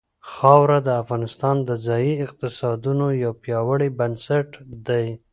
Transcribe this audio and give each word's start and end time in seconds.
خاوره 0.31 0.79
د 0.87 0.89
افغانستان 1.01 1.55
د 1.67 1.69
ځایي 1.85 2.13
اقتصادونو 2.25 3.05
یو 3.23 3.31
پیاوړی 3.43 3.89
بنسټ 3.99 4.49
دی. 4.87 5.07